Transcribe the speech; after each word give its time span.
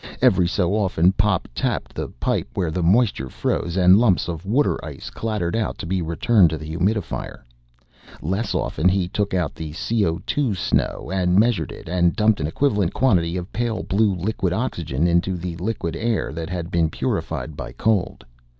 Every 0.19 0.47
so 0.47 0.73
often 0.73 1.11
Pop 1.11 1.47
tapped 1.53 1.93
the 1.93 2.07
pipe 2.19 2.47
where 2.55 2.71
the 2.71 2.81
moisture 2.81 3.29
froze, 3.29 3.77
and 3.77 3.99
lumps 3.99 4.27
of 4.27 4.47
water 4.47 4.83
ice 4.83 5.11
clattered 5.11 5.55
out 5.55 5.77
to 5.77 5.85
be 5.85 6.01
returned 6.01 6.49
to 6.49 6.57
the 6.57 6.65
humidifier. 6.65 7.43
Less 8.19 8.55
often 8.55 8.89
he 8.89 9.07
took 9.07 9.35
out 9.35 9.53
the 9.53 9.73
CO 9.75 10.53
snow, 10.53 11.11
and 11.13 11.37
measured 11.37 11.71
it, 11.71 11.87
and 11.87 12.15
dumped 12.15 12.41
an 12.41 12.47
equivalent 12.47 12.95
quantity 12.95 13.37
of 13.37 13.53
pale 13.53 13.83
blue 13.83 14.15
liquid 14.15 14.53
oxygen 14.53 15.05
into 15.05 15.37
the 15.37 15.55
liquid 15.57 15.95
air 15.95 16.33
that 16.33 16.49
had 16.49 16.71
been 16.71 16.89
purified 16.89 17.55
by 17.55 17.71
cold. 17.71 18.25